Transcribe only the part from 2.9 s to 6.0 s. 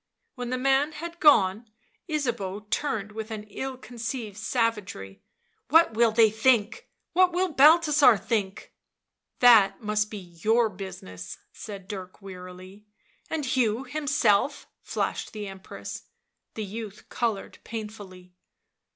with an ill' concealed savagery. u What